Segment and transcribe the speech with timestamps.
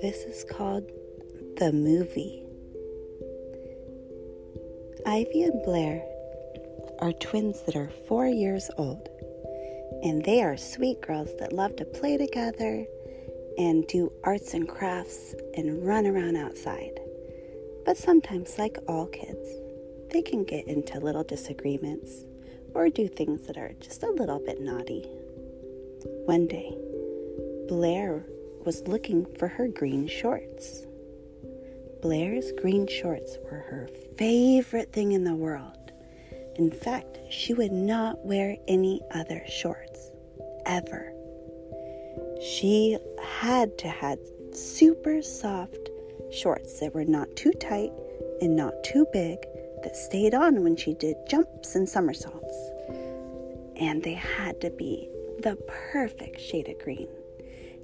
[0.00, 0.90] This is called
[1.56, 2.42] The Movie.
[5.06, 6.02] Ivy and Blair
[6.98, 9.08] are twins that are four years old,
[10.02, 12.86] and they are sweet girls that love to play together
[13.56, 16.98] and do arts and crafts and run around outside.
[17.86, 19.48] But sometimes, like all kids,
[20.10, 22.24] they can get into little disagreements
[22.74, 25.06] or do things that are just a little bit naughty.
[26.24, 26.76] One day,
[27.68, 28.26] Blair
[28.64, 30.86] was looking for her green shorts.
[32.02, 35.92] Blair's green shorts were her favorite thing in the world.
[36.56, 40.10] In fact, she would not wear any other shorts,
[40.66, 41.12] ever.
[42.40, 44.18] She had to have
[44.52, 45.90] super soft
[46.30, 47.92] shorts that were not too tight
[48.40, 49.38] and not too big
[49.82, 52.70] that stayed on when she did jumps and somersaults.
[53.76, 55.08] And they had to be
[55.40, 55.56] the
[55.92, 57.08] perfect shade of green.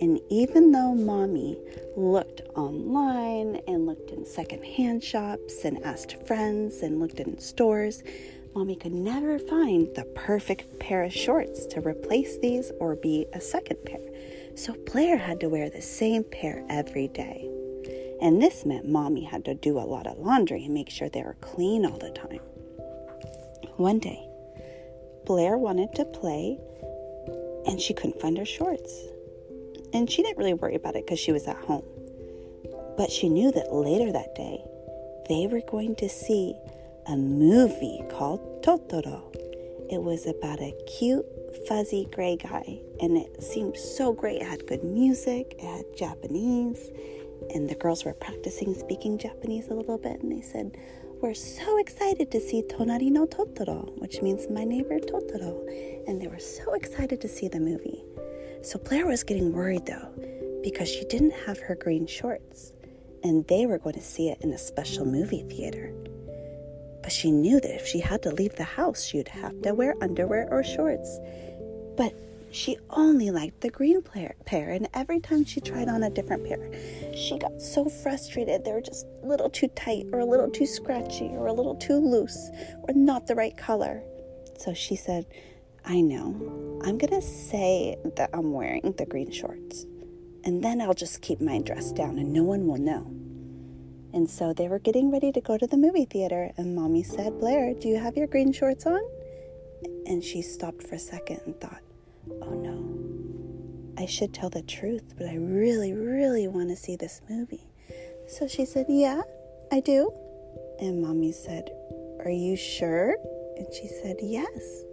[0.00, 1.58] And even though mommy
[1.96, 8.02] looked online and looked in secondhand shops and asked friends and looked in stores,
[8.54, 13.40] mommy could never find the perfect pair of shorts to replace these or be a
[13.40, 14.00] second pair.
[14.54, 17.50] So Blair had to wear the same pair every day.
[18.20, 21.22] And this meant mommy had to do a lot of laundry and make sure they
[21.22, 22.40] were clean all the time.
[23.76, 24.26] One day,
[25.26, 26.58] Blair wanted to play
[27.66, 28.92] and she couldn't find her shorts.
[29.92, 31.84] And she didn't really worry about it because she was at home.
[32.96, 34.64] But she knew that later that day,
[35.28, 36.54] they were going to see
[37.06, 39.22] a movie called Totoro.
[39.90, 41.24] It was about a cute,
[41.68, 44.42] fuzzy gray guy, and it seemed so great.
[44.42, 46.90] It had good music, it had Japanese,
[47.54, 50.76] and the girls were practicing speaking Japanese a little bit, and they said,
[51.20, 55.54] We're so excited to see Tonari no Totoro, which means my neighbor Totoro.
[56.08, 58.05] And they were so excited to see the movie.
[58.66, 60.08] So Blair was getting worried though,
[60.64, 62.72] because she didn't have her green shorts,
[63.22, 65.94] and they were going to see it in a special movie theater.
[67.00, 69.72] But she knew that if she had to leave the house, she would have to
[69.72, 71.20] wear underwear or shorts.
[71.96, 72.12] But
[72.50, 76.68] she only liked the green pair, and every time she tried on a different pair,
[77.14, 78.64] she got so frustrated.
[78.64, 81.76] They were just a little too tight, or a little too scratchy, or a little
[81.76, 82.50] too loose,
[82.82, 84.02] or not the right color.
[84.58, 85.24] So she said,
[85.86, 86.80] I know.
[86.84, 89.86] I'm to say that I'm wearing the green shorts.
[90.44, 93.12] And then I'll just keep my dress down and no one will know.
[94.12, 97.38] And so they were getting ready to go to the movie theater, and mommy said,
[97.38, 99.00] Blair, do you have your green shorts on?
[100.06, 101.82] And she stopped for a second and thought,
[102.40, 107.20] oh no, I should tell the truth, but I really, really want to see this
[107.28, 107.66] movie.
[108.26, 109.20] So she said, yeah,
[109.70, 110.10] I do.
[110.80, 111.68] And mommy said,
[112.24, 113.16] are you sure?
[113.56, 114.84] And she said, yes.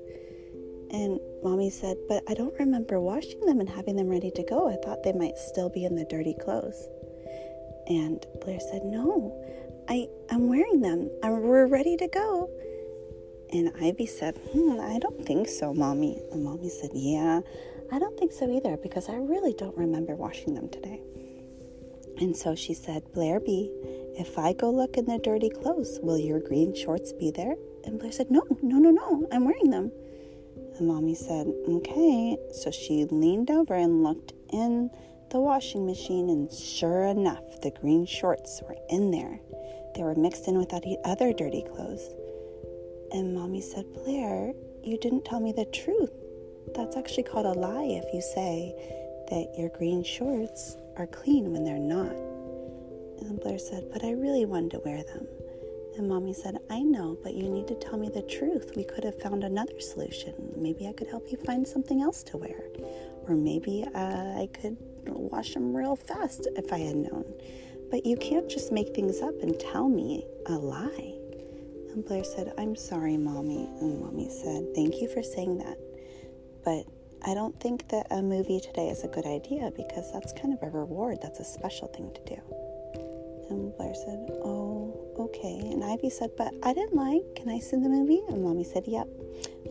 [0.94, 4.70] And mommy said, But I don't remember washing them and having them ready to go.
[4.70, 6.88] I thought they might still be in the dirty clothes.
[7.88, 9.36] And Blair said, No,
[9.90, 11.10] I, I'm wearing them.
[11.24, 12.50] I'm, we're ready to go.
[13.52, 16.22] And Ivy said, hmm, I don't think so, mommy.
[16.32, 17.42] And mommy said, Yeah,
[17.92, 21.02] I don't think so either because I really don't remember washing them today.
[22.20, 23.72] And so she said, Blair B,
[24.18, 27.56] if I go look in the dirty clothes, will your green shorts be there?
[27.84, 29.92] And Blair said, No, no, no, no, I'm wearing them.
[30.78, 32.38] And mommy said, Okay.
[32.52, 34.90] So she leaned over and looked in
[35.30, 39.40] the washing machine, and sure enough, the green shorts were in there.
[39.96, 42.08] They were mixed in with the other dirty clothes.
[43.12, 44.54] And mommy said, Blair,
[44.84, 46.12] you didn't tell me the truth.
[46.76, 48.74] That's actually called a lie if you say
[49.30, 52.16] that your green shorts are clean when they're not.
[53.22, 55.28] And Blair said, But I really wanted to wear them.
[55.98, 58.74] And mommy said, I know, but you need to tell me the truth.
[58.76, 60.34] We could have found another solution.
[60.58, 62.64] Maybe I could help you find something else to wear.
[63.28, 67.26] Or maybe uh, I could wash them real fast if I had known.
[67.92, 71.14] But you can't just make things up and tell me a lie.
[71.92, 73.70] And Blair said, I'm sorry, mommy.
[73.80, 75.78] And mommy said, Thank you for saying that.
[76.66, 76.86] But
[77.26, 80.64] I don't think that a movie today is a good idea because that's kind of
[80.64, 81.20] a reward.
[81.22, 82.42] That's a special thing to do.
[83.50, 85.60] And Blair said, Oh, okay.
[85.72, 88.22] And Ivy said, But I didn't like, can I see the movie?
[88.30, 89.08] And Mommy said, Yep.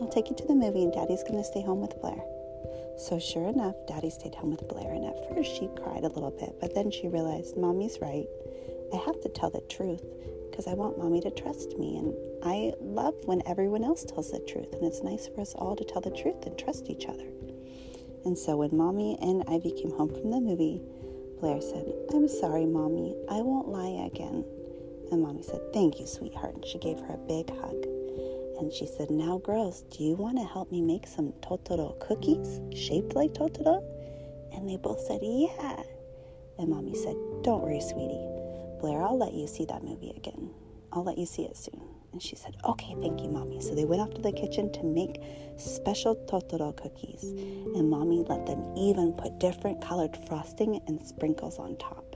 [0.01, 2.21] I'll take you to the movie, and Daddy's going to stay home with Blair.
[2.97, 4.93] So, sure enough, Daddy stayed home with Blair.
[4.93, 8.27] And at first, she cried a little bit, but then she realized, Mommy's right.
[8.93, 10.03] I have to tell the truth
[10.49, 11.97] because I want Mommy to trust me.
[11.97, 12.13] And
[12.43, 14.73] I love when everyone else tells the truth.
[14.73, 17.25] And it's nice for us all to tell the truth and trust each other.
[18.25, 20.81] And so, when Mommy and Ivy came home from the movie,
[21.39, 23.15] Blair said, I'm sorry, Mommy.
[23.29, 24.45] I won't lie again.
[25.13, 26.55] And Mommy said, Thank you, sweetheart.
[26.55, 27.85] And she gave her a big hug.
[28.59, 32.59] And she said, Now, girls, do you want to help me make some Totoro cookies
[32.75, 33.83] shaped like Totoro?
[34.55, 35.83] And they both said, Yeah.
[36.57, 38.25] And mommy said, Don't worry, sweetie.
[38.81, 40.49] Blair, I'll let you see that movie again.
[40.91, 41.79] I'll let you see it soon.
[42.11, 43.61] And she said, Okay, thank you, mommy.
[43.61, 45.21] So they went off to the kitchen to make
[45.57, 47.21] special Totoro cookies.
[47.21, 52.15] And mommy let them even put different colored frosting and sprinkles on top.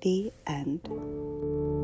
[0.00, 1.81] The end.